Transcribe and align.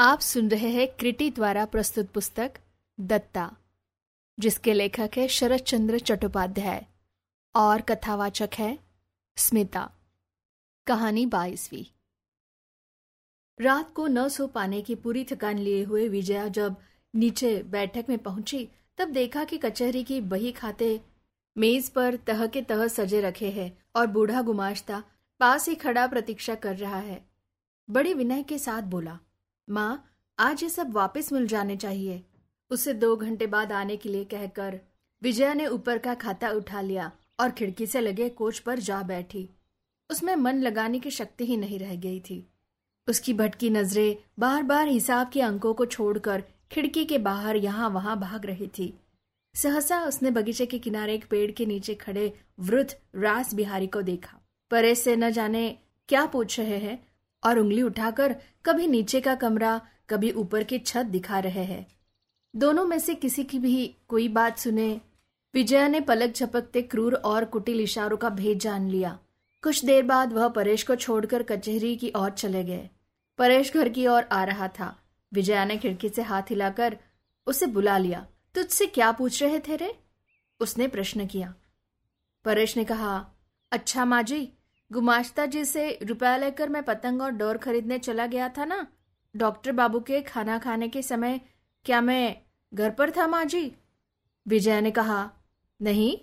आप 0.00 0.20
सुन 0.20 0.48
रहे 0.48 0.68
हैं 0.68 0.88
क्रिटी 0.88 1.30
द्वारा 1.30 1.64
प्रस्तुत 1.64 2.10
पुस्तक 2.10 2.52
दत्ता, 3.00 3.56
जिसके 4.38 4.72
लेखक 4.72 5.10
है 5.16 5.28
शरद 5.28 5.60
चंद्र 5.60 5.98
चट्टोपाध्याय 5.98 6.86
और 7.54 7.80
कथावाचक 7.80 8.48
है 8.54 8.78
स्मिता। 9.36 9.92
कहानी 10.86 11.26
बाईसवीं। 11.26 11.84
रात 13.64 13.92
को 13.94 14.06
न 14.06 14.28
सो 14.28 14.46
पाने 14.46 14.82
की 14.82 14.94
पूरी 14.94 15.24
थकान 15.24 15.58
लिए 15.58 15.84
हुए 15.84 16.08
विजया 16.08 16.48
जब 16.48 16.76
नीचे 17.14 17.62
बैठक 17.62 18.04
में 18.08 18.18
पहुँची, 18.18 18.68
तब 18.98 19.08
देखा 19.08 19.44
कि 19.44 19.58
कचहरी 19.58 20.04
की 20.04 20.20
बही 20.20 20.52
खाते 20.52 21.00
मेज 21.56 21.88
पर 21.88 22.16
तह 22.16 22.46
के 22.46 22.62
तह 22.62 22.88
सजे 22.88 23.20
रखे 23.20 23.50
हैं 23.50 23.78
और 23.96 24.06
बूढ़ा 24.06 24.42
गुमाश्ता 24.42 25.02
पास 25.40 25.68
ही 25.68 25.74
खड़ा 25.74 26.06
प्रतीक्षा 26.06 26.54
कर 26.54 26.76
रहा 26.76 26.98
है। 26.98 27.24
बड़े 27.90 28.14
विनय 28.14 28.42
के 28.42 28.58
साथ 28.58 28.82
बोला 28.82 29.18
माँ, 29.70 30.04
आज 30.38 30.62
ये 30.62 30.68
सब 30.68 30.92
वापस 30.92 31.32
मिल 31.32 31.46
जाने 31.46 31.76
चाहिए। 31.76 32.22
उसे 32.70 32.92
दो 32.94 33.16
घंटे 33.16 33.46
बाद 33.46 33.72
आने 33.72 33.96
के 33.96 34.08
लिए 34.08 34.24
कहकर 34.24 34.78
विजया 35.22 35.54
ने 35.54 35.66
ऊपर 35.66 35.98
का 35.98 36.14
खाता 36.14 36.50
उठा 36.50 36.80
लिया 36.80 37.10
और 37.40 37.50
खिड़की 37.50 37.86
से 37.86 38.00
लगे 38.00 38.28
कोच 38.28 38.58
पर 38.58 38.78
जा 38.78 39.02
बैठी। 39.02 39.48
उसमें 40.10 40.36
मन 40.36 40.60
लगाने 40.60 40.98
की 40.98 41.10
शक्ति 41.10 41.46
ही 41.46 41.56
नहीं 41.56 41.78
रह 41.78 41.94
गई 41.94 42.20
थी। 42.20 42.46
उसकी 43.08 43.34
भटकी 43.34 43.70
नज़रें 43.70 44.16
बार 44.38 44.62
बार 44.62 44.88
हिसाब 44.88 45.28
के 45.28 45.40
अंकों 45.40 45.74
को 45.74 45.86
छोड़कर 45.86 46.42
खिड़की 46.72 47.04
के 47.04 47.18
बाहर 47.18 47.56
यहाँ 47.56 47.90
वहाँ 47.90 48.18
भाग 48.20 48.46
रही 48.46 48.68
थी। 48.68 49.00
सहसा 49.54 50.04
उसने 50.04 50.30
बगीचे 50.30 50.66
के 50.66 50.78
किनारे 50.78 51.14
एक 51.14 51.24
पेड़ 51.30 51.50
के 51.50 51.66
नीचे 51.66 51.94
खड़े 51.94 52.32
वृद्ध 52.60 52.94
रास 53.16 53.54
बिहारी 53.54 53.86
को 53.86 54.02
देखा। 54.02 54.38
परे 54.70 54.94
से 54.94 55.16
न 55.16 55.30
जाने 55.30 55.78
क्या 56.08 56.26
पूछ 56.26 56.60
रहे 56.60 56.78
हैं? 56.78 57.09
और 57.44 57.58
उंगली 57.58 57.82
उठाकर 57.82 58.36
कभी 58.66 58.86
नीचे 58.86 59.20
का 59.20 59.34
कमरा, 59.34 59.80
कभी 60.10 60.30
ऊपर 60.30 60.64
की 60.64 60.78
छत 60.78 61.06
दिखा 61.06 61.38
रहे 61.38 61.64
हैं। 61.64 61.86
दोनों 62.56 62.86
में 62.86 62.98
से 62.98 63.14
किसी 63.14 63.44
की 63.44 63.58
भी 63.58 63.96
कोई 64.08 64.28
बात 64.28 64.58
सुने। 64.58 65.00
विजया 65.54 65.88
ने 65.88 66.00
पलक 66.00 66.34
झपकते 66.34 66.82
क्रूर 66.82 67.14
और 67.14 67.44
कुटिल 67.44 67.80
इशारों 67.80 68.16
का 68.16 68.28
भेद 68.28 68.58
जान 68.58 68.88
लिया। 68.88 69.18
कुछ 69.62 69.84
देर 69.84 70.02
बाद 70.02 70.32
वह 70.32 70.48
परेश 70.48 70.82
को 70.82 70.96
छोड़कर 70.96 71.42
कचहरी 71.42 71.96
की 71.96 72.12
ओर 72.16 72.30
चले 72.30 72.64
गए। 72.64 72.88
परेश 73.38 73.74
घर 73.74 73.88
की 73.88 74.06
ओर 74.06 74.22
आ 74.22 74.44
रहा 74.44 74.68
था। 74.68 75.02
विजया 75.32 75.64
ने 75.64 75.76
खिड़की 75.76 76.08
से 76.08 76.22
हाथ 76.22 76.42
हिलाकर 76.50 76.98
उसे 77.46 77.66
बुला 77.66 77.98
लिया। 77.98 78.26
तुझसे 78.54 78.86
क्या 78.86 79.12
पूछ 79.12 79.42
रहे 79.42 79.58
थे 79.58 79.76
रे? 79.76 79.98
उसने 80.60 80.88
प्रश्न 80.88 81.26
किया। 81.26 81.54
परेश 82.44 82.76
ने 82.76 82.84
कहा 82.84 83.26
अच्छा 83.72 84.04
माँ 84.04 84.22
जी 84.22 84.52
गुमाश्ता 84.92 85.46
जी 85.46 85.64
से 85.64 85.98
रुपया 86.02 86.36
लेकर 86.36 86.68
मैं 86.68 86.82
पतंग 86.82 87.22
और 87.22 87.30
डोर 87.30 87.58
खरीदने 87.58 87.98
चला 87.98 88.26
गया 88.26 88.48
था 88.48 88.64
ना? 88.64 88.86
डॉक्टर 89.36 89.72
बाबू 89.72 90.00
के 90.00 90.22
खाना 90.22 90.58
खाने 90.58 90.88
के 90.88 91.02
समय, 91.02 91.40
क्या 91.84 92.00
मैं 92.00 92.36
घर 92.74 92.90
पर 92.90 93.10
था 93.10 93.26
माँ 93.26 93.44
जी? 93.44 93.72
विजय 94.48 94.80
ने 94.80 94.90
कहा, 94.90 95.30
नहीं। 95.82 96.18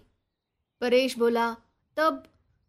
परेश 0.81 1.17
बोला, 1.17 1.55
तब 1.97 2.23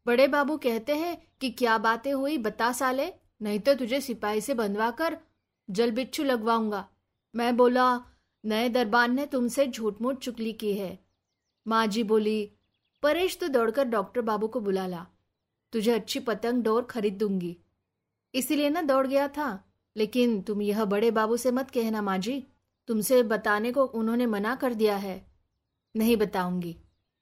बड़े 0.06 0.28
बाबू 0.28 0.56
कहते 0.56 0.96
हैं 0.96 1.22
कि 1.40 1.50
क्या 1.50 1.78
बातें 1.78 2.12
हुई 2.12 2.38
बता 2.38 2.72
साले, 2.72 3.12
नहीं 3.42 3.60
तो 3.60 3.74
तुझे 3.74 4.00
सिपाही 4.00 4.40
से 4.40 4.54
बंधवा 4.54 4.90
कर 4.90 5.18
जल 5.70 5.90
बिच्छू 5.90 6.24
लगवाऊँगा। 6.24 6.88
मैं 7.36 7.56
बोला, 7.56 8.00
नए 8.44 8.68
दरबार 8.68 9.08
ने 9.08 9.26
तुमसे 9.26 9.66
झूठ 9.66 10.02
मूठ 10.02 10.18
चुगली 10.18 10.52
की 10.52 10.74
है। 10.74 10.98
माँ 11.66 11.86
जी 11.86 12.02
बोली, 12.02 12.52
परेश 13.02 13.38
तो 13.38 13.48
दौड़कर 13.48 13.84
डॉक्टर 13.84 14.20
बाबू 14.20 14.48
को 14.48 14.60
बुला 14.60 14.86
ला। 14.86 15.06
तुझे 15.72 15.92
अच्छी 15.92 16.20
पतंग 16.20 16.62
डोर 16.62 16.84
खरीद 16.84 17.14
दूँगी। 17.14 17.56
इसीलिए 18.34 18.70
ना 18.70 18.82
दौड़ 18.82 19.06
गया 19.06 19.28
था। 19.28 19.64
लेकिन 19.96 20.42
तुम 20.42 20.62
यह 20.62 20.84
बड़े 20.84 21.10
बाबू 21.10 21.36
से 21.36 21.50
मत 21.50 21.70
कहना 21.70 22.02
माँ 22.02 22.18
जी 22.18 22.46
तुमसे 22.86 23.22
बताने 23.22 23.72
को 23.72 23.84
उन्होंने 23.84 24.26
मना 24.26 24.54
कर 24.54 24.74
दिया 24.74 24.96
है। 24.96 25.26
नहीं 25.96 26.16
बताऊँगी। 26.16 26.72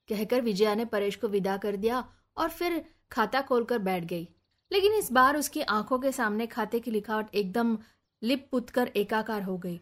कहकर 0.08 0.40
विजया 0.40 0.74
ने 0.74 0.84
परेश 0.84 1.16
को 1.16 1.28
विदा 1.28 1.56
कर 1.56 1.76
दिया 1.76 2.12
और 2.36 2.48
फिर 2.48 2.84
खाता 3.12 3.40
खोलकर 3.40 3.78
बैठ 3.78 4.04
गई। 4.04 4.28
लेकिन 4.72 4.92
इस 4.92 5.12
बार 5.12 5.36
उसकी 5.36 5.60
आँखों 5.60 5.98
के 5.98 6.12
सामने 6.12 6.46
खाते 6.46 6.80
की 6.80 6.90
लिखावट 6.90 7.34
एकदम 7.34 7.78
लिप 8.22 8.48
पुत 8.50 8.70
कर 8.70 8.92
एकाकार 8.96 9.42
हो 9.42 9.58
गई। 9.58 9.80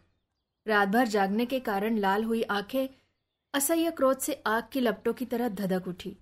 रात 0.66 0.88
भर 0.88 1.06
जागने 1.06 1.46
के 1.46 1.60
कारण 1.60 1.98
लाल 1.98 2.24
हुई 2.24 2.42
आँखें 2.42 2.88
असह्य 3.54 3.90
क्रोध 3.90 4.18
से 4.18 4.42
आग 4.46 4.64
की 4.72 4.80
लपटों 4.80 5.12
की 5.12 5.26
तरह 5.26 5.48
धधक 5.48 5.88
उठी। 5.88 6.16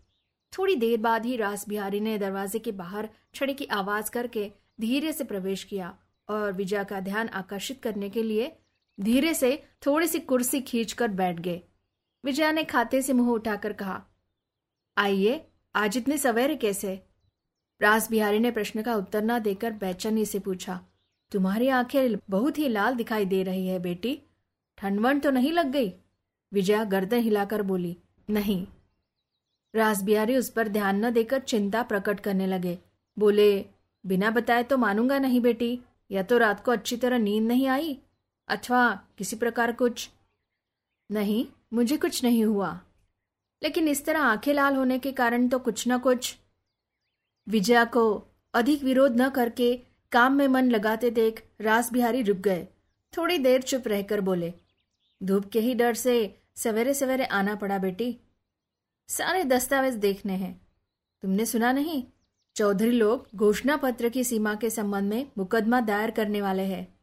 थोड़ी 0.58 0.74
देर 0.76 1.00
बाद 1.00 1.26
ही 1.26 1.36
रास 1.36 1.68
बिहारी 1.68 2.00
ने 2.00 2.18
दरवाजे 2.18 2.58
के 2.58 2.72
बाहर 2.72 3.08
छड़ी 3.34 3.54
की 3.54 3.64
आवाज़ 3.64 4.10
करके 4.10 4.50
धीरे 4.80 5.12
से 5.12 5.24
प्रवेश 5.24 5.64
किया 5.64 5.94
और 6.28 6.52
विजया 6.52 6.84
का 6.84 7.00
ध्यान 7.00 7.28
आकर्षित 7.28 7.82
करने 7.82 8.10
के 8.10 8.22
लिए 8.22 8.52
धीरे 9.00 9.34
से 9.34 9.62
थोड़ी 9.86 10.06
सी 10.06 10.18
कुर्सी 10.18 10.60
खींचकर 10.60 11.08
बैठ 11.08 11.41
गए। 11.41 11.60
विजया 12.24 12.50
ने 12.52 12.64
खाते 12.64 13.02
से 13.02 13.12
मुँह 13.12 13.30
उठाकर 13.30 13.72
कहा, 13.72 14.02
आइए, 14.96 15.44
आज 15.74 15.96
इतने 15.96 16.18
सवेरे 16.18 16.56
कैसे? 16.56 17.00
रास 17.80 18.10
बिहारी 18.10 18.38
ने 18.38 18.50
प्रश्न 18.50 18.82
का 18.82 18.94
उत्तर 18.96 19.24
न 19.24 19.38
देकर 19.38 19.72
बेचैनी 19.72 20.24
से 20.24 20.38
पूछा, 20.38 20.80
तुम्हारी 21.32 21.68
आँखें 21.68 22.16
बहुत 22.30 22.58
ही 22.58 22.68
लाल 22.68 22.94
दिखाई 22.94 23.24
दे 23.24 23.42
रही 23.42 23.66
है 23.66 23.78
बेटी 23.78 24.14
ठंडवन 24.78 25.20
तो 25.20 25.30
नहीं 25.30 25.52
लग 25.52 25.70
गई? 25.70 25.92
विजया 26.52 26.84
गर्दन 26.84 27.20
हिलाकर 27.20 27.62
बोली, 27.62 27.96
नहीं 28.30 28.66
रासबिहारी 29.75 30.37
उस 30.37 30.50
पर 30.50 30.69
ध्यान 30.69 31.05
न 31.05 31.10
देकर 31.10 31.41
चिंता 31.41 31.83
प्रकट 31.83 32.21
करने 32.21 32.47
लगे। 32.47 32.78
बोले, 33.19 33.65
बिना 34.06 34.31
बताए 34.31 34.62
तो 34.62 34.78
मानूँगा 34.78 35.19
नहीं 35.19 35.41
बेटी, 35.41 35.81
या 36.10 36.22
तो 36.22 36.38
रात 36.38 36.65
को 36.65 36.72
अच्छी 36.72 36.97
तरह 36.97 37.19
नींद 37.19 37.44
नहीं 37.44 37.69
आई? 37.69 37.99
अथवा 38.49 39.00
किसी 39.19 39.37
प्रकार 39.37 39.72
कुछ? 39.72 40.10
नहीं, 41.10 41.47
मुझे 41.72 41.97
कुछ 41.97 42.25
नहीं 42.25 42.44
हुआ। 42.44 42.81
लेकिन 43.62 43.88
इस 43.88 44.05
तरह 44.05 44.21
आँखें 44.21 44.55
लाल 44.55 44.77
होने 44.77 44.99
के 44.99 45.12
कारण 45.12 45.49
तो 45.49 45.59
कुछ 45.59 45.84
न 45.89 45.99
कुछ। 45.99 46.37
विजया 47.49 47.84
को 47.84 48.25
अधिक 48.54 48.84
विरोध 48.84 49.21
न 49.21 49.28
करके 49.28 49.81
काम 50.12 50.33
में 50.33 50.49
मन 50.49 50.71
लगाते 50.71 51.10
देख 51.10 51.44
रास 51.60 51.93
बिहारी 51.93 52.22
रुक 52.22 52.37
गए। 52.37 52.66
थोड़ी 53.16 53.39
देर 53.39 53.62
चुप 53.62 53.89
रहकर 53.89 54.21
बोले, 54.21 54.53
धूप 55.22 55.44
के 55.44 55.60
ही 55.60 55.75
डर 55.75 55.94
से 55.94 56.41
सवेरे 56.56 56.94
सवेरे 56.94 57.25
आना 57.25 57.54
पड़ा 57.54 57.78
बेटी। 57.78 58.19
सारे 59.08 59.44
दस्तावेज़ 59.44 59.96
देखने 59.96 60.32
हैं। 60.32 60.60
तुमने 61.22 61.46
सुना 61.46 61.72
नहीं? 61.72 62.04
चौधरी 62.56 62.90
लोग 62.90 63.26
घोषणा 63.34 63.76
पत्र 63.76 64.08
की 64.08 64.24
सीमा 64.24 64.54
के 64.54 64.70
संबंध 64.70 65.10
में 65.10 65.26
मुकदमा 65.38 65.80
दायर 65.80 66.10
करने 66.10 66.42
वाले 66.42 66.62
हैं। 66.62 66.94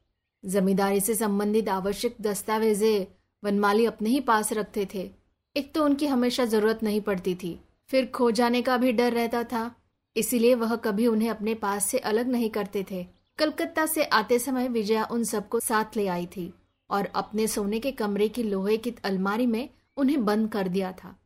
जमींदारी 0.46 1.00
से 1.00 1.16
संबंधित 1.16 1.70
आवश्यक 1.70 2.16
दस्तावेजे 2.22 3.16
वनमाली 3.44 3.86
अपने 3.86 4.10
ही 4.10 4.20
पास 4.20 4.54
रखते 4.54 4.88
थे। 4.94 5.12
एक 5.56 5.74
तो 5.74 5.86
उनकी 5.86 6.08
हमेशा 6.08 6.46
ज़रूरत 6.46 6.84
नहीं 6.84 7.02
पड़ती 7.02 7.36
थी। 7.36 7.60
फिर 7.88 8.06
खो 8.06 8.32
जाने 8.32 8.62
का 8.62 8.78
भी 8.78 8.92
डर 8.92 9.14
रहता 9.14 9.44
था। 9.44 9.76
इसीलिए 10.16 10.56
वह 10.56 10.76
कभी 10.76 11.08
उन्हें 11.08 11.30
अपने 11.30 11.54
पास 11.54 11.86
से 11.86 11.98
अलग 11.98 12.28
नहीं 12.28 12.50
करते 12.50 12.86
थे। 12.92 13.08
कलकत्ता 13.38 13.86
से 13.86 14.04
आते 14.04 14.40
समय 14.40 14.68
विजया 14.68 15.06
उन 15.06 15.24
सबको 15.24 15.60
साथ 15.60 15.98
ले 15.98 16.08
आई 16.08 16.26
थी 16.26 16.54
और 16.90 17.06
अपने 17.16 17.48
सोने 17.48 17.80
के 17.80 17.92
कमरे 17.92 18.28
की 18.28 18.44
लोहे 18.44 18.78
की 18.78 18.96
अलमारी 19.04 19.46
में 19.46 19.70
उन्हें 19.98 20.26
बंद 20.26 20.52
कर 20.52 20.68
दिया 20.68 20.92
था। 20.92 21.19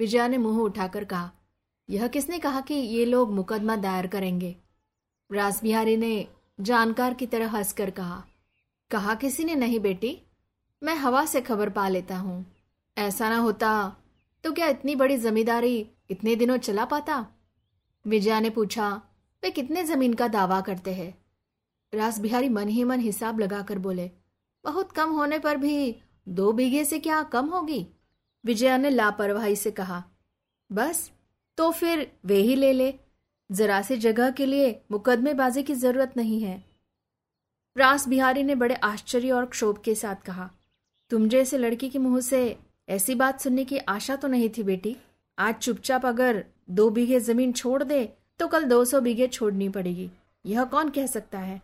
विजया 0.00 0.26
ने 0.28 0.36
मुँह 0.38 0.58
उठाकर 0.58 1.04
कहा, 1.04 1.30
यह 1.88 2.06
किसने 2.08 2.38
कहा 2.38 2.60
कि 2.60 2.74
ये 2.74 3.04
लोग 3.04 3.32
मुकदमा 3.32 3.76
दायर 3.76 4.06
करेंगे? 4.06 4.56
रासबिहारी 5.32 5.96
ने 5.96 6.26
जानकार 6.60 7.14
की 7.14 7.26
तरह 7.26 7.48
हंसकर 7.48 7.90
कहा 7.90 8.24
कहा 8.90 9.14
किसी 9.14 9.44
ने 9.44 9.54
नहीं 9.54 9.80
बेटी, 9.80 10.16
मैं 10.82 10.94
हवा 10.94 11.24
से 11.24 11.40
खबर 11.40 11.70
पा 11.70 11.88
लेता 11.88 12.16
हूँ। 12.16 12.44
ऐसा 12.96 13.28
ना 13.28 13.36
होता 13.36 13.96
तो 14.44 14.52
क्या 14.52 14.66
इतनी 14.66 14.94
बड़ी 14.96 15.16
जमींदारी 15.16 15.86
इतने 16.10 16.36
दिनों 16.36 16.56
चला 16.56 16.84
पाता? 16.84 17.26
विजया 18.04 18.40
ने 18.40 18.50
पूछा, 18.50 18.90
वे 19.42 19.50
कितने 19.50 19.84
ज़मीन 19.84 20.14
का 20.14 20.28
दावा 20.28 20.60
करते 20.60 20.94
हैं? 20.94 21.14
रास 21.92 22.18
बिहारी 22.18 22.48
मन 22.48 22.68
ही 22.68 22.84
मन 22.84 23.00
हिसाब 23.00 23.40
लगाकर 23.40 23.78
बोले, 23.78 24.10
बहुत 24.64 24.92
कम 24.92 25.10
होने 25.10 25.38
पर 25.38 25.56
भी 25.56 25.96
दो 26.28 26.52
बीघे 26.52 26.84
से 26.84 26.98
क्या 26.98 27.22
कम 27.22 27.46
होगी? 27.46 27.86
विजया 28.44 28.76
ने 28.76 28.90
लापरवाही 28.90 29.56
से 29.56 29.70
कहा, 29.70 30.02
बस 30.70 31.10
तो 31.58 31.70
फिर 31.70 32.10
वे 32.24 32.36
ही 32.36 32.54
ले 32.56 32.72
ले। 32.72 32.94
जरा 33.50 33.80
सी 33.82 33.96
जगह 33.96 34.30
के 34.30 34.46
लिए 34.46 34.80
मुकदमेबाजी 34.90 35.62
की 35.62 35.74
ज़रूरत 35.74 36.16
नहीं 36.16 36.40
है। 36.42 36.62
रास 37.76 38.08
बिहारी 38.08 38.42
ने 38.42 38.54
बड़े 38.54 38.74
आश्चर्य 38.74 39.32
और 39.32 39.46
क्षोभ 39.46 39.78
के 39.78 39.94
साथ 39.94 40.16
कहा, 40.16 40.50
तुम 41.10 41.28
जैसे 41.28 41.58
लड़की 41.58 41.88
के 41.88 41.98
मुँह 41.98 42.20
से 42.20 42.56
ऐसी 42.88 43.14
बात 43.14 43.40
सुनने 43.40 43.64
की 43.64 43.78
आशा 43.78 44.16
तो 44.16 44.28
नहीं 44.28 44.48
थी 44.48 44.62
बेटी। 44.62 44.96
आज 45.38 45.54
चुपचाप 45.54 46.06
अगर 46.06 46.44
दो 46.70 46.88
बीघे 46.90 47.20
ज़मीन 47.20 47.52
छोड़ 47.52 47.82
दे 47.82 48.04
तो 48.40 48.48
कल 48.48 48.64
दो 48.64 48.84
सौ 48.84 49.00
बीघे 49.00 49.26
छोड़नी 49.26 49.68
पड़ेगी। 49.68 50.10
यह 50.44 50.64
कौन 50.64 50.88
कह 50.88 51.06
सकता 51.06 51.38
है? 51.38 51.60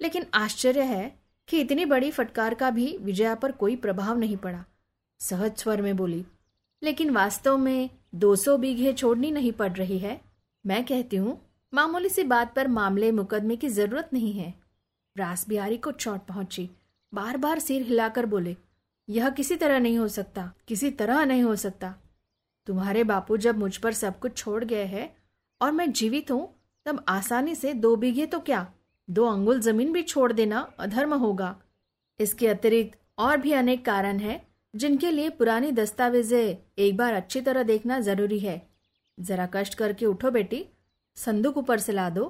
लेकिन 0.00 0.26
आश्चर्य 0.34 0.82
है 0.82 1.18
कि 1.48 1.60
इतनी 1.60 1.84
बड़ी 1.84 2.10
फटकार 2.10 2.54
का 2.54 2.70
भी 2.70 2.96
विजया 2.98 3.34
पर 3.34 3.52
कोई 3.52 3.76
प्रभाव 3.76 4.18
नहीं 4.18 4.36
पड़ा। 4.36 4.64
सहज 5.20 5.56
स्वर 5.56 5.82
में 5.82 5.96
बोली, 5.96 6.24
लेकिन 6.82 7.10
वास्तव 7.10 7.56
में 7.58 7.90
200 8.14 8.56
बीघे 8.56 8.92
छोड़नी 8.92 9.30
नहीं 9.30 9.52
पड़ 9.52 9.72
रही 9.72 9.98
है। 9.98 10.20
मैं 10.64 10.84
कहती 10.84 11.16
हूँ, 11.16 11.38
मामूली 11.72 12.08
सी 12.08 12.22
बात 12.24 12.54
पर 12.54 12.68
मामले 12.68 13.10
मुकदमे 13.12 13.56
की 13.56 13.68
ज़रूरत 13.68 14.10
नहीं 14.12 14.32
है 14.32 14.52
रास 15.16 15.48
बिहारी 15.48 15.76
को 15.76 15.92
चोट 15.92 16.26
पहुँची। 16.26 16.68
बार 17.12 17.36
बार 17.36 17.58
सिर 17.58 17.82
हिलाकर 17.82 18.26
बोले, 18.26 18.56
यह 19.08 19.30
किसी 19.30 19.56
तरह 19.56 19.78
नहीं 19.78 19.98
हो 19.98 20.08
सकता, 20.08 20.52
किसी 20.68 20.90
तरह 20.90 21.24
नहीं 21.24 21.42
हो 21.42 21.56
सकता। 21.56 21.94
तुम्हारे 22.66 23.04
बापू 23.04 23.36
जब 23.36 23.58
मुझ 23.58 23.76
पर 23.76 23.92
सब 23.92 24.18
कुछ 24.18 24.36
छोड़ 24.36 24.64
गए 24.64 24.84
हैं 24.84 25.10
और 25.60 25.72
मैं 25.72 25.90
जीवित 25.92 26.30
हूँ, 26.30 26.48
तब 26.86 27.04
आसानी 27.08 27.54
से 27.54 27.72
दो 27.74 27.94
बीघे 27.96 28.26
तो 28.26 28.40
क्या? 28.40 28.66
दो 29.08 29.24
अंगुल 29.26 29.60
ज़मीन 29.60 29.92
भी 29.92 30.02
छोड़ 30.02 30.32
देना 30.32 30.60
अधर्म 30.78 31.14
होगा। 31.14 31.56
इसके 32.20 32.48
अतिरिक्त 32.48 32.98
और 33.18 33.36
भी 33.36 33.52
अनेक 33.52 33.84
कारण 33.84 34.18
हैं। 34.18 34.47
जिनके 34.78 35.10
लिए 35.10 35.30
पुरानी 35.30 35.70
दस्तावेजें 35.72 36.56
एक 36.78 36.96
बार 36.96 37.14
अच्छी 37.14 37.40
तरह 37.40 37.62
देखना 37.62 37.98
ज़रूरी 38.00 38.38
है। 38.38 38.60
जरा 39.18 39.46
कष्ट 39.54 39.74
करके 39.74 40.06
उठो 40.06 40.30
बेटी, 40.30 40.64
संदूक 41.16 41.56
ऊपर 41.56 41.78
से 41.78 41.92
ला 41.92 42.08
दो। 42.10 42.26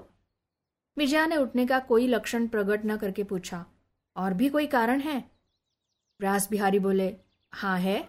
विजया 0.96 1.26
ने 1.26 1.36
उठने 1.36 1.66
का 1.66 1.78
कोई 1.80 2.06
लक्षण 2.06 2.46
प्रकट 2.46 2.84
न 2.86 2.96
करके 2.96 3.24
पूछा, 3.24 3.64
और 4.16 4.34
भी 4.34 4.48
कोई 4.48 4.66
कारण 4.66 5.00
है? 5.00 5.18
रास 6.20 6.48
बिहारी 6.50 6.78
बोले 6.78 7.14
हाँ 7.52 7.78
है। 7.78 8.08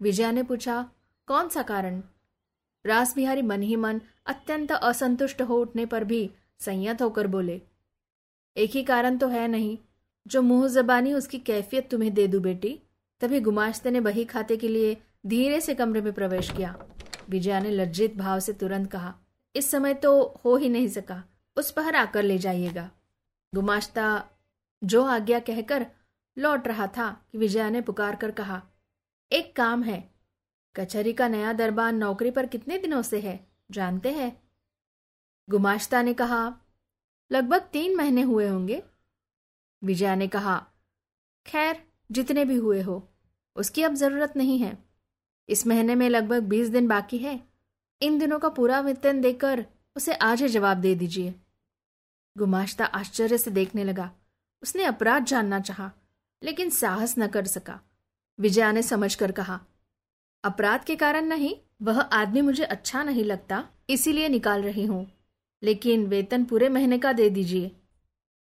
विजया 0.00 0.30
ने 0.30 0.42
पूछा, 0.42 0.82
कौन 1.28 1.48
सा 1.48 1.62
कारण? 1.62 2.02
रास 2.84 3.14
बिहारी 3.16 3.42
मन 3.42 3.62
ही 3.62 3.76
मन 3.76 4.00
अत्यंत 4.26 4.72
असंतुष्ट 4.72 5.42
हो 5.42 5.60
उठने 5.60 5.86
पर 5.86 6.04
भी 6.04 6.30
संयत 6.60 7.02
होकर 7.02 7.26
बोले, 7.26 7.60
एक 8.56 8.70
ही 8.70 8.82
कारण 8.84 9.18
तो 9.18 9.28
है 9.28 9.46
नहीं, 9.48 9.76
जो 10.26 10.42
मुँह 10.42 10.68
जबानी 10.68 11.12
उसकी 11.12 11.38
कैफियत 11.40 11.90
तुम्हें 11.90 12.12
दे 12.14 12.26
दू 12.28 12.40
बेटी। 12.40 12.78
तभी 13.22 13.40
गुमाश्ते 13.40 13.90
ने 13.90 14.00
बही 14.00 14.24
खाते 14.24 14.56
के 14.56 14.68
लिए 14.68 15.02
धीरे 15.26 15.60
से 15.60 15.74
कमरे 15.74 16.00
में 16.00 16.12
प्रवेश 16.12 16.50
किया। 16.50 16.86
विजया 17.28 17.60
ने 17.60 17.70
लज्जित 17.70 18.16
भाव 18.16 18.40
से 18.40 18.52
तुरंत 18.52 18.90
कहा, 18.90 19.14
इस 19.56 19.70
समय 19.70 19.94
तो 19.94 20.40
हो 20.44 20.56
ही 20.56 20.68
नहीं 20.68 20.88
सका। 20.88 21.24
उस 21.56 21.70
पर 21.70 21.96
आकर 21.96 22.22
ले 22.22 22.38
जाइएगा। 22.38 22.90
गुमाश्ता 23.54 24.28
जो 24.84 25.04
आज्ञा 25.04 25.38
कहकर 25.38 25.86
लौट 26.38 26.68
रहा 26.68 26.86
था 26.86 27.26
कि 27.32 27.38
विजया 27.38 27.70
ने 27.70 27.80
पुकार 27.80 28.16
कर 28.16 28.30
कहा, 28.30 28.62
एक 29.32 29.56
काम 29.56 29.82
है, 29.82 30.10
कचहरी 30.76 31.12
का 31.12 31.28
नया 31.28 31.52
दरबार 31.52 31.92
नौकरी 31.92 32.30
पर 32.30 32.46
कितने 32.46 32.78
दिनों 32.78 33.02
से 33.02 33.20
है, 33.20 33.46
जानते 33.70 34.10
हैं? 34.10 34.42
गुमाश्ता 35.50 36.02
ने 36.02 36.14
कहा, 36.14 36.56
लगभग 37.32 37.60
तीन 37.60 37.96
महीने 37.96 38.22
हुए 38.22 38.48
होंगे। 38.48 38.82
विजया 39.84 40.14
ने 40.14 40.28
कहा, 40.28 40.66
खैर, 41.46 41.84
जितने 42.12 42.44
भी 42.44 42.56
हुए 42.56 42.82
हो 42.82 43.08
उसकी 43.56 43.82
अब 43.82 43.94
ज़रूरत 43.94 44.36
नहीं 44.36 44.58
है। 44.58 44.76
इस 45.48 45.66
महीने 45.66 45.94
में 45.94 46.08
लगभग 46.08 46.42
बीस 46.42 46.68
दिन 46.68 46.88
बाकी 46.88 47.18
है। 47.18 47.40
इन 48.02 48.18
दिनों 48.18 48.38
का 48.38 48.48
पूरा 48.48 48.80
वेतन 48.80 49.20
देकर 49.20 49.64
उसे 49.96 50.14
आज 50.14 50.42
ही 50.42 50.48
जवाब 50.48 50.78
दे 50.78 50.94
दीजिए। 50.94 51.34
गुमाश्ता 52.36 52.84
आश्चर्य 52.84 53.38
से 53.38 53.50
देखने 53.50 53.84
लगा। 53.84 54.10
उसने 54.62 54.84
अपराध 54.84 55.24
जानना 55.24 55.60
चाहा, 55.60 55.90
लेकिन 56.42 56.70
साहस 56.70 57.14
न 57.18 57.26
कर 57.26 57.46
सका। 57.46 57.80
विजया 58.38 58.72
ने 58.72 58.82
समझकर 58.82 59.32
कहा, 59.32 59.60
अपराध 60.44 60.84
के 60.84 60.96
कारण 60.96 61.24
नहीं, 61.24 61.54
वह 61.82 62.00
आदमी 62.00 62.40
मुझे 62.40 62.64
अच्छा 62.64 63.02
नहीं 63.02 63.24
लगता, 63.24 63.64
इसीलिए 63.90 64.28
निकाल 64.28 64.62
रही 64.62 64.86
हूँ। 64.86 65.06
लेकिन 65.62 66.06
वेतन 66.06 66.44
पूरे 66.44 66.68
महीने 66.68 66.98
का 66.98 67.12
दे 67.12 67.30
दीजिए। 67.30 67.70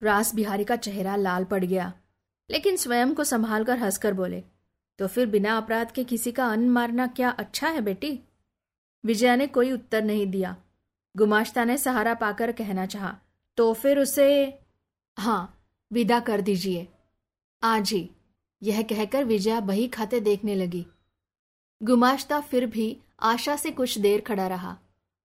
रास 0.02 0.36
बिहारी 0.36 0.63
का 0.63 0.75
चेहरा 0.75 1.16
लाल 1.16 1.44
पड़ 1.44 1.63
गया, 1.66 1.94
लेकिन 2.50 2.78
स्वयं 2.78 3.13
को 3.13 3.24
संभाल 3.24 3.63
कर 3.63 3.78
हंसकर 3.78 4.13
बोले 4.13 4.44
तो 5.00 5.07
फिर 5.07 5.25
बिना 5.25 5.57
अपराध 5.57 5.92
के 5.92 6.04
किसी 6.04 6.31
का 6.31 6.48
अन्न 6.48 6.69
मारना 6.69 7.07
क्या 7.07 7.30
अच्छा 7.30 7.69
है 7.69 7.81
बेटी? 7.81 8.19
विजया 9.04 9.36
ने 9.36 9.48
कोई 9.48 9.72
उत्तर 9.72 10.04
नहीं 10.04 10.25
दिया। 10.28 10.56
गुमाश्ता 11.16 11.63
ने 11.63 11.78
सहारा 11.78 12.13
पाकर 12.13 12.51
कहना 12.51 12.86
चाहा 12.86 13.16
तो 13.57 13.74
फिर 13.74 14.00
उसे 14.00 14.60
हाँ 15.18 15.68
विदा 15.92 16.19
कर 16.19 16.42
दीजिए। 16.42 16.88
आज 17.63 17.94
यह 18.62 18.81
कहकर 18.81 19.24
विजया 19.24 19.60
बही 19.60 19.88
खाते 19.88 20.19
देखने 20.19 20.56
लगी। 20.56 20.86
गुमाश्ता 21.81 22.40
फिर 22.40 22.66
भी 22.66 22.98
आशा 23.22 23.56
से 23.56 23.72
कुछ 23.72 23.98
देर 23.98 24.22
खड़ा 24.22 24.48
रहा। 24.48 24.78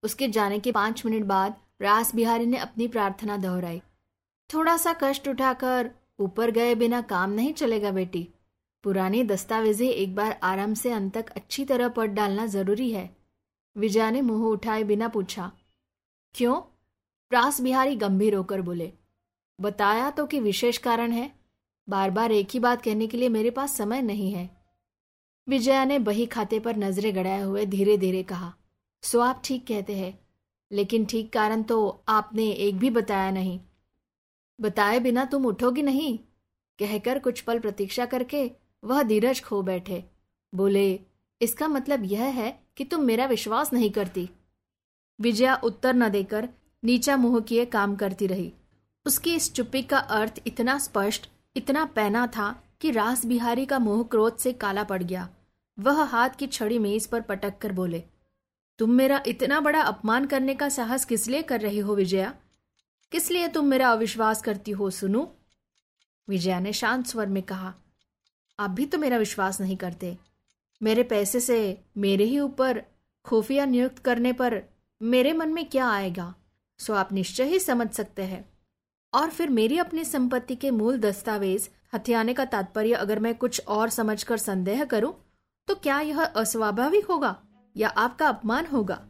उसके 0.03 0.27
जाने 0.27 0.59
के 0.59 0.71
पाँच 0.71 1.05
मिनट 1.05 1.25
बाद 1.25 1.55
रास 1.81 2.15
बिहारी 2.15 2.45
ने 2.45 2.57
अपनी 2.57 2.87
प्रार्थना 2.87 3.37
दोहराई। 3.37 3.81
थोड़ा 4.49 4.77
सा 4.77 4.95
कष्ट 5.03 5.27
उठाकर 5.27 5.91
ऊपर 6.19 6.51
गए 6.51 6.75
बिना 6.75 7.01
काम 7.01 7.31
नहीं 7.31 7.53
चलेगा 7.53 7.91
बेटी। 7.91 8.27
पुरानी 8.85 9.23
दस्तावेजें 9.23 9.87
एक 9.87 10.13
बार 10.15 10.37
आराम 10.43 10.73
से 10.73 10.91
अंत 10.91 11.13
तक 11.13 11.29
अच्छी 11.29 11.63
तरह 11.65 11.87
पढ़ 11.89 12.07
डालना 12.07 12.45
ज़रूरी 12.45 12.89
है। 12.91 13.09
विजया 13.75 14.09
ने 14.11 14.21
मुँह 14.21 14.43
उठाए 14.47 14.83
बिना 14.83 15.07
पूछा, 15.07 15.51
क्यों? 16.35 16.59
प्रास 17.31 17.61
बिहारी 17.61 17.95
गंभीर 17.95 18.35
होकर 18.35 18.61
बोले, 18.61 18.91
बताया 19.59 20.09
तो 20.09 20.25
कि 20.25 20.39
विशेष 20.39 20.77
कारण 20.77 21.11
है। 21.11 21.31
बार 21.87 22.11
बार 22.11 22.31
एक 22.31 22.49
ही 22.53 22.59
बात 22.59 22.81
कहने 22.81 23.07
के 23.07 23.17
लिए 23.17 23.29
मेरे 23.29 23.49
पास 23.51 23.77
समय 23.77 24.01
नहीं 24.01 24.31
है। 24.33 24.49
विजया 25.47 25.83
ने 25.85 25.97
बही 25.99 26.25
खाते 26.25 26.59
पर 26.59 26.77
नज़रें 26.77 27.15
गड़ाए 27.15 27.41
हुए 27.41 27.65
धीरे 27.65 27.97
धीरे 27.97 28.21
कहा, 28.23 28.53
सो 29.03 29.19
आप 29.19 29.41
ठीक 29.45 29.65
कहते 29.67 29.95
हैं, 29.95 30.19
लेकिन 30.71 31.05
ठीक 31.05 31.31
कारण 31.33 31.63
तो 31.63 32.03
आपने 32.07 32.45
एक 32.49 32.77
भी 32.77 32.89
बताया 32.89 33.31
नहीं। 33.31 33.59
बताए 34.59 34.99
बिना 34.99 35.25
तुम 35.25 35.45
उठोगी 35.45 35.83
नहीं? 35.83 36.17
कहकर 36.79 37.19
कुछ 37.19 37.41
पल 37.41 37.59
प्रतीक्षा 37.59 38.05
करके 38.05 38.49
वह 38.85 39.03
धीरज 39.03 39.41
खो 39.43 39.61
बैठे। 39.61 40.03
बोले, 40.53 40.99
इसका 41.41 41.67
मतलब 41.67 42.03
यह 42.03 42.23
है 42.23 42.59
कि 42.77 42.85
तुम 42.85 43.03
मेरा 43.03 43.25
विश्वास 43.25 43.73
नहीं 43.73 43.89
करती। 43.91 44.29
विजया 45.19 45.55
उत्तर 45.55 45.95
न 45.95 46.09
देकर 46.09 46.49
नीचा 46.83 47.17
मुँह 47.17 47.39
किए 47.39 47.65
काम 47.65 47.95
करती 47.95 48.27
रही। 48.27 48.51
उसकी 49.05 49.35
इस 49.35 49.53
चुप्पी 49.53 49.81
का 49.81 49.97
अर्थ 49.97 50.41
इतना 50.47 50.77
स्पष्ट, 50.77 51.29
इतना 51.55 51.85
पैना 51.85 52.25
था 52.27 52.63
कि 52.81 52.91
रास 52.91 53.25
बिहारी 53.25 53.65
का 53.65 53.79
मुँह 53.79 54.03
क्रोध 54.03 54.37
से 54.37 54.53
काला 54.53 54.83
पड़ 54.83 55.01
गया। 55.03 55.27
वह 55.77 56.03
हाथ 56.03 56.29
की 56.29 56.47
छड़ी 56.47 56.79
मेज 56.79 57.05
पर 57.07 57.21
पटक 57.21 57.57
कर 57.57 57.71
बोले, 57.71 58.03
तुम 58.79 58.91
मेरा 58.91 59.21
इतना 59.27 59.59
बड़ा 59.59 59.81
अपमान 59.81 60.25
करने 60.25 60.55
का 60.55 60.69
साहस 60.69 61.05
किस 61.05 61.27
लिए 61.27 61.41
कर 61.41 61.61
रही 61.61 61.79
हो 61.79 61.95
विजया? 61.95 62.33
किस 63.11 63.31
लिए 63.31 63.47
तुम 63.47 63.65
मेरा 63.65 63.91
अविश्वास 63.91 64.41
करती 64.41 64.71
हो, 64.71 64.89
सुनू? 64.89 65.27
विजया 66.27 66.59
ने 66.59 66.73
शांत 66.73 67.05
स्वर 67.05 67.27
में 67.27 67.41
कहा 67.43 67.73
आप 68.59 68.69
भी 68.69 68.85
तो 68.85 68.97
मेरा 68.97 69.17
विश्वास 69.17 69.61
नहीं 69.61 69.77
करते। 69.77 70.17
मेरे 70.83 71.03
पैसे 71.03 71.39
से 71.39 71.81
मेरे 71.97 72.23
ही 72.23 72.39
ऊपर 72.39 72.83
खुफिया 73.25 73.65
नियुक्त 73.65 73.99
करने 73.99 74.33
पर 74.33 74.61
मेरे 75.01 75.33
मन 75.33 75.49
में 75.49 75.65
क्या 75.65 75.87
आएगा? 75.87 76.33
सो 76.79 76.93
आप 76.93 77.13
निश्चय 77.13 77.43
ही 77.43 77.59
समझ 77.59 77.89
सकते 77.91 78.23
हैं। 78.23 78.45
और 79.13 79.29
फिर 79.29 79.49
मेरी 79.49 79.77
अपनी 79.77 80.05
संपत्ति 80.05 80.55
के 80.55 80.71
मूल 80.71 80.97
दस्तावेज़ 80.97 81.69
हथियाने 81.95 82.33
का 82.33 82.45
तात्पर्य 82.45 82.93
अगर 82.93 83.19
मैं 83.19 83.35
कुछ 83.35 83.61
और 83.67 83.89
समझकर 83.89 84.37
संदेह 84.37 84.83
करूँ 84.85 85.13
तो 85.67 85.75
क्या 85.75 85.99
यह 85.99 86.23
अस्वाभाविक 86.23 87.05
होगा 87.05 87.39
या 87.77 87.87
आपका 87.87 88.27
अपमान 88.29 88.65
होगा? 88.65 89.05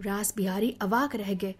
रास 0.00 0.34
बिहारी 0.36 0.76
अवाक 0.82 1.16
रह 1.16 1.34
गए। 1.34 1.54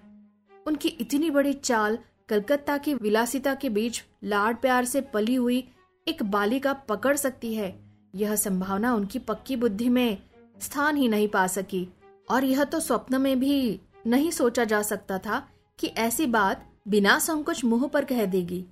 उनकी 0.66 0.88
इतनी 0.88 1.30
बड़ी 1.30 1.52
चाल 1.52 1.98
कलकत्ता 2.28 2.78
की 2.78 2.94
विलासिता 2.94 3.54
के 3.54 3.68
बीच 3.68 4.02
लाड 4.24 4.56
प्यार 4.56 4.84
से 4.84 5.00
पली 5.00 5.34
हुई 5.34 5.68
एक 6.08 6.22
बालिका 6.22 6.72
पकड़ 6.72 7.16
सकती 7.16 7.54
है। 7.54 7.80
यह 8.14 8.36
संभावना 8.36 8.94
उनकी 8.94 9.18
पक्की 9.18 9.56
बुद्धि 9.56 9.88
में 9.88 10.18
स्थान 10.60 10.96
ही 10.96 11.08
नहीं 11.08 11.28
पा 11.28 11.46
सकी। 11.46 11.88
और 12.30 12.44
यह 12.44 12.64
तो 12.64 12.80
स्वप्न 12.80 13.20
में 13.20 13.40
भी 13.40 13.80
नहीं 14.06 14.30
सोचा 14.30 14.64
जा 14.64 14.82
सकता 14.82 15.18
था 15.18 15.48
कि 15.78 15.86
ऐसी 15.86 16.26
बात 16.26 16.66
बिना 16.88 17.18
संकोच 17.18 17.64
मुँह 17.64 17.86
पर 17.86 18.04
कह 18.04 18.26
देगी। 18.26 18.64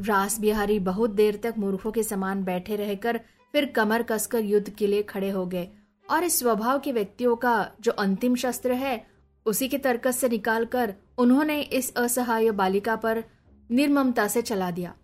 रास 0.00 0.40
बिहारी 0.40 0.78
बहुत 0.78 1.10
देर 1.10 1.36
तक 1.36 1.54
मूर्खों 1.58 1.92
के 1.92 2.02
समान 2.02 2.44
बैठे 2.44 2.76
रहकर 2.76 3.20
फिर 3.52 3.66
कमर 3.66 4.02
कसकर 4.02 4.40
युद्ध 4.40 4.70
के 4.70 4.86
लिए 4.86 5.02
खड़े 5.02 5.30
हो 5.30 5.46
गए। 5.46 5.68
और 6.10 6.24
इस 6.24 6.38
स्वभाव 6.38 6.78
के 6.78 6.92
व्यक्तियों 6.92 7.36
का 7.36 7.70
जो 7.80 7.92
अंतिम 7.92 8.36
शस्त्र 8.36 8.72
है, 8.72 9.06
उसी 9.46 9.68
के 9.68 9.78
तर्कस 9.78 10.18
से 10.18 10.28
निकालकर 10.28 10.94
उन्होंने 11.18 11.60
इस 11.60 11.94
असहाय 11.94 12.50
बालिका 12.50 12.96
पर 12.96 13.24
निर्ममता 13.70 14.28
से 14.28 14.42
चला 14.42 14.70
दिया। 14.70 14.94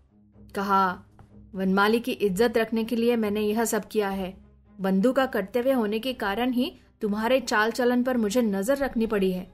कहा 0.55 1.03
वनमाली 1.53 1.99
की 1.99 2.11
इज़्ज़त 2.11 2.57
रखने 2.57 2.83
के 2.83 2.95
लिए 2.95 3.15
मैंने 3.15 3.41
यह 3.41 3.65
सब 3.65 3.87
किया 3.87 4.09
है। 4.09 4.33
बंधु 4.79 5.11
का 5.13 5.25
कर्तव्य 5.25 5.71
होने 5.71 5.99
के 5.99 6.13
कारण 6.13 6.51
ही 6.51 6.71
तुम्हारे 7.01 7.39
चाल 7.39 7.71
चलन 7.71 8.03
पर 8.03 8.17
मुझे 8.17 8.41
नज़र 8.41 8.77
रखनी 8.77 9.07
पड़ी 9.07 9.31
है। 9.31 9.47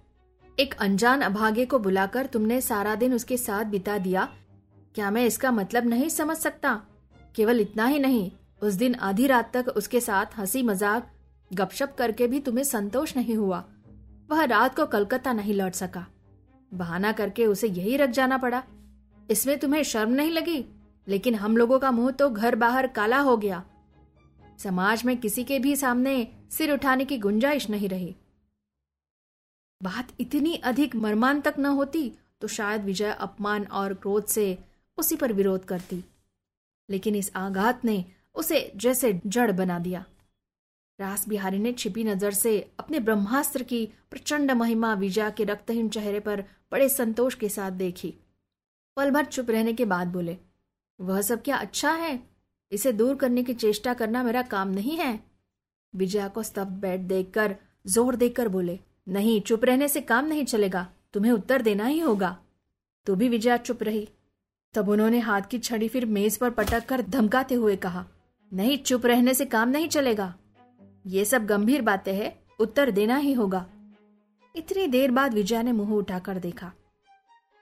एक 0.57 0.73
अनजान 0.73 1.21
अभागे 1.21 1.65
को 1.65 1.79
बुलाकर 1.79 2.25
तुमने 2.25 2.59
सारा 2.61 2.95
दिन 2.95 3.13
उसके 3.13 3.37
साथ 3.37 3.65
बिता 3.65 3.97
दिया। 3.97 4.27
क्या 4.95 5.11
मैं 5.11 5.25
इसका 5.25 5.51
मतलब 5.51 5.85
नहीं 5.85 6.09
समझ 6.09 6.37
सकता? 6.37 6.81
केवल 7.35 7.59
इतना 7.59 7.85
ही 7.85 7.99
नहीं, 7.99 8.31
उस 8.61 8.73
दिन 8.73 8.95
आधी 8.95 9.27
रात 9.27 9.51
तक 9.53 9.67
उसके 9.67 9.99
साथ 9.99 10.37
हँसी 10.37 10.63
मज़ाक 10.63 11.11
गपशप 11.51 11.95
करके 11.97 12.27
भी 12.27 12.39
तुम्हें 12.39 12.63
संतोष 12.63 13.15
नहीं 13.17 13.35
हुआ। 13.35 13.63
वह 14.29 14.43
रात 14.43 14.75
को 14.75 14.85
कलकत्ता 14.85 15.33
नहीं 15.33 15.53
लौट 15.53 15.73
सका। 15.73 16.05
बहाना 16.71 17.11
करके 17.11 17.45
उसे 17.45 17.67
यही 17.67 17.97
रख 17.97 18.09
जाना 18.09 18.37
पड़ा। 18.37 18.63
इसमें 19.31 19.57
तुम्हें 19.59 19.83
शर्म 19.83 20.11
नहीं 20.11 20.31
लगी? 20.31 20.65
लेकिन 21.07 21.35
हम 21.35 21.57
लोगों 21.57 21.79
का 21.79 21.91
मुँह 21.91 22.11
तो 22.11 22.29
घर 22.29 22.55
बाहर 22.55 22.87
काला 22.87 23.19
हो 23.19 23.37
गया। 23.37 23.63
समाज 24.59 25.03
में 25.05 25.17
किसी 25.17 25.43
के 25.43 25.59
भी 25.59 25.75
सामने 25.75 26.15
सिर 26.51 26.71
उठाने 26.73 27.05
की 27.05 27.17
गुंजाइश 27.17 27.69
नहीं 27.69 27.89
रही। 27.89 28.15
बात 29.81 30.11
इतनी 30.19 30.55
अधिक 30.63 30.95
मर्मांतक 30.95 31.55
न 31.59 31.65
होती 31.65 32.11
तो 32.41 32.47
शायद 32.47 32.83
विजय 32.83 33.11
अपमान 33.11 33.65
और 33.73 33.93
क्रोध 33.93 34.25
से 34.25 34.57
उसी 34.97 35.15
पर 35.15 35.33
विरोध 35.33 35.65
करती। 35.65 36.03
लेकिन 36.89 37.15
इस 37.15 37.31
आघात 37.35 37.85
ने 37.85 38.03
उसे 38.35 38.71
जैसे 38.75 39.19
जड़ 39.25 39.51
बना 39.51 39.79
दिया। 39.79 40.03
रास 40.99 41.27
बिहारी 41.29 41.59
ने 41.59 41.71
छिपी 41.73 42.03
नज़र 42.03 42.31
से 42.31 42.59
अपने 42.79 42.99
ब्रह्मास्त्र 42.99 43.63
की 43.63 43.85
प्रचंड 44.11 44.51
महिमा 44.51 44.93
विजया 44.93 45.29
के 45.29 45.43
रक्तहीन 45.43 45.89
चेहरे 45.89 46.19
पर 46.19 46.43
बड़े 46.71 46.89
संतोष 46.89 47.35
के 47.35 47.49
साथ 47.49 47.71
देखी। 47.73 48.13
पल 48.97 49.11
भर 49.11 49.25
चुप 49.25 49.49
रहने 49.49 49.73
के 49.73 49.85
बाद 49.85 50.07
बोले 50.07 50.37
वह 50.99 51.21
सब 51.21 51.41
क्या 51.41 51.57
अच्छा 51.57 51.91
है? 51.91 52.19
इसे 52.71 52.91
दूर 52.91 53.15
करने 53.15 53.43
की 53.43 53.53
चेष्टा 53.53 53.93
करना 53.93 54.23
मेरा 54.23 54.41
काम 54.41 54.67
नहीं 54.67 54.97
है। 54.97 55.19
विजया 55.95 56.27
को 56.27 56.43
स्तब्ध 56.43 56.71
बैठ 56.71 56.99
देखकर, 56.99 57.55
ज़ोर 57.87 58.15
देकर 58.15 58.47
बोले, 58.47 58.79
नहीं, 59.07 59.41
चुप 59.41 59.65
रहने 59.65 59.87
से 59.87 60.01
काम 60.01 60.25
नहीं 60.25 60.45
चलेगा। 60.45 60.87
तुम्हें 61.13 61.31
उत्तर 61.31 61.61
देना 61.61 61.85
ही 61.85 61.99
होगा। 61.99 62.37
तो 63.05 63.15
भी 63.15 63.29
विजया 63.29 63.57
चुप 63.57 63.83
रही। 63.83 64.09
तब 64.73 64.89
उन्होंने 64.89 65.19
हाथ 65.19 65.41
की 65.41 65.59
छड़ी 65.59 65.87
फिर 65.87 66.05
मेज 66.05 66.37
पर 66.37 66.49
पटक 66.49 66.85
कर 66.85 67.01
धमकाते 67.01 67.55
हुए 67.55 67.75
कहा, 67.75 68.05
नहीं, 68.53 68.77
चुप 68.77 69.05
रहने 69.05 69.33
से 69.33 69.45
काम 69.45 69.69
नहीं 69.69 69.87
चलेगा। 69.87 70.35
ये 71.05 71.25
सब 71.25 71.45
गंभीर 71.45 71.81
बातें 71.81 72.13
हैं, 72.13 72.39
उत्तर 72.59 72.91
देना 72.91 73.17
ही 73.17 73.33
होगा। 73.33 73.65
इतनी 74.55 74.87
देर 74.87 75.11
बाद 75.11 75.33
विजया 75.33 75.61
ने 75.61 75.71
मुँह 75.71 75.93
उठाकर 75.93 76.39
देखा। 76.39 76.71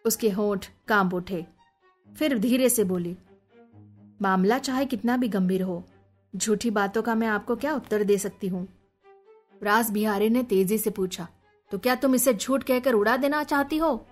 उसके 0.05 0.29
होंठ 0.29 0.67
काँप 0.87 1.13
उठे। 1.13 1.45
फिर 2.15 2.37
धीरे 2.39 2.69
से 2.69 2.83
बोली, 2.83 3.15
मामला 4.21 4.57
चाहे 4.57 4.85
कितना 4.85 5.17
भी 5.17 5.27
गंभीर 5.27 5.61
हो, 5.61 5.83
झूठी 6.33 6.69
बातों 6.69 7.01
का 7.01 7.15
मैं 7.15 7.27
आपको 7.27 7.55
क्या 7.55 7.73
उत्तर 7.75 8.03
दे 8.03 8.17
सकती 8.17 8.47
हूँ? 8.47 8.67
रास 9.61 9.91
बिहारी 9.91 10.29
ने 10.29 10.43
तेज़ी 10.43 10.77
से 10.77 10.89
पूछा 10.89 11.27
तो 11.71 11.77
क्या 11.77 11.95
तुम 11.95 12.15
इसे 12.15 12.33
झूठ 12.33 12.63
कहकर 12.63 12.93
उड़ा 12.93 13.15
देना 13.17 13.43
चाहती 13.43 13.77
हो? 13.77 14.05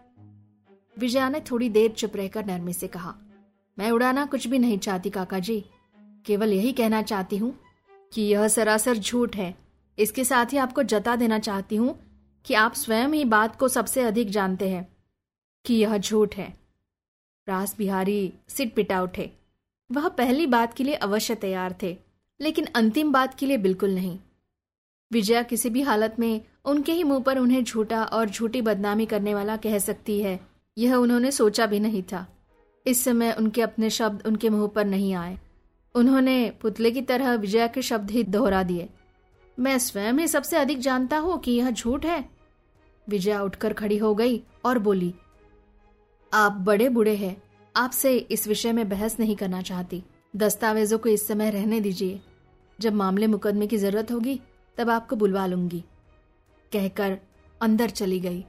विजया 0.97 1.29
ने 1.29 1.39
थोड़ी 1.41 1.69
देर 1.69 1.91
चुप 1.91 2.15
रहकर 2.15 2.45
नरमी 2.45 2.73
से 2.73 2.87
कहा, 2.87 3.13
मैं 3.77 3.91
उड़ाना 3.91 4.25
कुछ 4.25 4.47
भी 4.47 4.59
नहीं 4.59 4.77
चाहती 4.79 5.09
काका 5.09 5.39
जी 5.39 5.63
केवल 6.25 6.53
यही 6.53 6.71
कहना 6.71 7.01
चाहती 7.01 7.37
हूँ 7.37 7.53
कि 8.13 8.21
यह 8.21 8.47
सरासर 8.47 8.97
झूठ 8.97 9.35
है। 9.35 9.55
इसके 9.97 10.23
साथ 10.23 10.53
ही 10.53 10.57
आपको 10.57 10.83
जता 10.83 11.15
देना 11.15 11.39
चाहती 11.39 11.75
हूँ 11.75 11.99
कि 12.45 12.53
आप 12.53 12.73
स्वयं 12.73 13.07
ही 13.07 13.23
बात 13.25 13.55
को 13.55 13.67
सबसे 13.67 14.01
अधिक 14.01 14.29
जानते 14.29 14.69
हैं 14.69 14.87
कि 15.65 15.73
यह 15.73 15.97
झूठ 15.97 16.35
है। 16.35 16.60
रास 17.51 17.75
बिहारी 17.77 18.33
सिट 18.49 18.73
पिटा 18.73 19.01
उठे। 19.01 19.29
वह 19.89 20.07
पहली 20.09 20.45
बात 20.47 20.73
के 20.73 20.83
लिए 20.83 20.93
अवश्य 20.95 21.35
तैयार 21.35 21.75
थे, 21.81 21.97
लेकिन 22.39 22.67
अंतिम 22.75 23.11
बात 23.11 23.33
के 23.33 23.45
लिए 23.45 23.57
बिल्कुल 23.59 23.95
नहीं। 23.95 24.17
विजया 25.11 25.41
किसी 25.43 25.69
भी 25.69 25.81
हालत 25.81 26.15
में 26.19 26.41
उनके 26.65 26.91
ही 26.91 27.03
मुँह 27.03 27.19
पर 27.19 27.37
उन्हें 27.37 27.63
झूठा 27.63 28.03
और 28.03 28.29
झूठी 28.29 28.61
बदनामी 28.61 29.05
करने 29.05 29.33
वाला 29.33 29.55
कह 29.57 29.77
सकती 29.79 30.19
है, 30.21 30.39
यह 30.77 30.95
उन्होंने 30.95 31.31
सोचा 31.31 31.65
भी 31.65 31.79
नहीं 31.79 32.03
था। 32.03 32.25
इस 32.85 33.03
समय 33.03 33.31
उनके 33.31 33.61
अपने 33.61 33.89
शब्द 33.89 34.25
उनके 34.27 34.49
मुँह 34.49 34.67
पर 34.67 34.85
नहीं 34.85 35.13
आए। 35.13 35.37
उन्होंने 35.95 36.49
पुतले 36.61 36.91
की 36.91 37.01
तरह 37.01 37.33
विजया 37.35 37.67
के 37.67 37.81
शब्द 37.81 38.11
ही 38.11 38.23
दोहरा 38.25 38.61
दिए। 38.63 38.87
मैं 39.57 39.77
स्वयं 39.79 40.13
ही 40.13 40.27
सबसे 40.27 40.57
अधिक 40.57 40.79
जानता 40.79 41.17
हूँ 41.17 41.39
कि 41.39 41.51
यह 41.51 41.71
झूठ 41.71 42.05
है। 42.05 42.23
विजया 43.07 43.41
उठकर 43.43 43.73
खड़ी 43.73 43.97
हो 43.97 44.13
गई 44.15 44.41
और 44.65 44.79
बोली 44.79 45.13
आप 46.33 46.51
बड़े 46.51 46.89
बूढ़े 46.89 47.15
हैं। 47.15 47.43
आपसे 47.75 48.17
इस 48.17 48.47
विषय 48.47 48.71
में 48.71 48.89
बहस 48.89 49.19
नहीं 49.19 49.35
करना 49.35 49.61
चाहती। 49.61 50.03
दस्तावेजों 50.35 50.97
को 50.97 51.09
इस 51.09 51.27
समय 51.27 51.51
रहने 51.51 51.81
दीजिए। 51.81 52.21
जब 52.79 52.93
मामले 52.93 53.27
मुकदमे 53.27 53.67
की 53.67 53.77
ज़रूरत 53.77 54.11
होगी, 54.11 54.41
तब 54.77 54.89
आपको 54.89 55.15
बुलवा 55.15 55.45
लूँगी। 55.45 55.83
कहकर 56.73 57.17
अंदर 57.61 57.89
चली 57.89 58.19
गई। 58.19 58.45